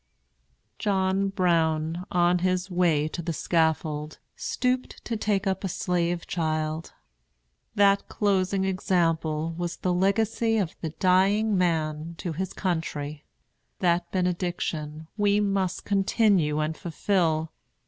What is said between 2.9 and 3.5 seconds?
to the